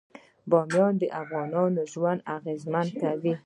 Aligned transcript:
بامیان 0.49 0.93
د 1.01 1.03
افغانانو 1.21 1.81
ژوند 1.91 2.25
اغېزمن 2.37 2.87
کوي. 3.01 3.33